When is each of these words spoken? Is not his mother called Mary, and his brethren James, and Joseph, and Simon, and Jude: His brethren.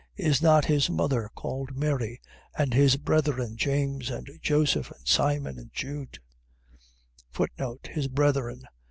Is 0.17 0.41
not 0.41 0.65
his 0.65 0.89
mother 0.89 1.29
called 1.35 1.77
Mary, 1.77 2.19
and 2.57 2.73
his 2.73 2.97
brethren 2.97 3.55
James, 3.55 4.09
and 4.09 4.27
Joseph, 4.41 4.89
and 4.89 5.07
Simon, 5.07 5.59
and 5.59 5.69
Jude: 5.71 6.17
His 7.87 8.07
brethren. 8.07 8.63